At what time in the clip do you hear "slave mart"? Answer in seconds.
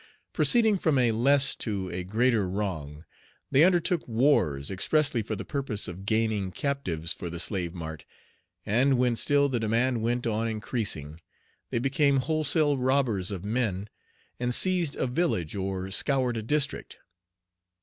7.39-8.03